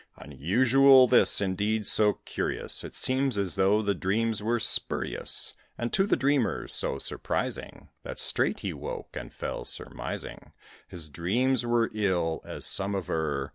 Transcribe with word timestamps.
Unusual 0.17 1.05
this; 1.07 1.39
indeed, 1.41 1.85
so 1.85 2.13
curious, 2.25 2.83
It 2.83 2.95
seemed 2.95 3.37
as 3.37 3.53
though 3.53 3.83
the 3.83 3.93
dreams 3.93 4.41
were 4.41 4.59
spurious, 4.59 5.53
And 5.77 5.93
to 5.93 6.07
the 6.07 6.15
dreamer 6.15 6.67
so 6.67 6.97
surprising, 6.97 7.89
That 8.01 8.17
straight 8.17 8.61
he 8.61 8.73
woke, 8.73 9.15
and 9.15 9.31
fell 9.31 9.63
surmising 9.63 10.53
His 10.87 11.07
dreams 11.07 11.67
were 11.67 11.91
ill, 11.93 12.41
as 12.43 12.65
some 12.65 12.95
aver. 12.95 13.49